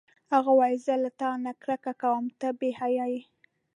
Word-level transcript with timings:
هغه 0.33 0.51
وویل: 0.53 0.79
زه 0.85 0.93
له 1.03 1.09
تا 1.19 1.29
نه 1.45 1.51
کرکه 1.61 1.93
کوم، 2.01 2.23
ته 2.39 2.47
بې 2.59 2.69
حیا 2.79 3.05
یې. 3.13 3.21